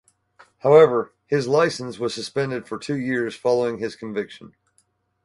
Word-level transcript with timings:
However, 0.63 1.13
his 1.27 1.47
license 1.47 1.99
was 1.99 2.15
suspended 2.15 2.67
for 2.67 2.79
two 2.79 2.97
years 2.97 3.35
following 3.35 3.77
his 3.77 3.95
conviction. 3.95 4.55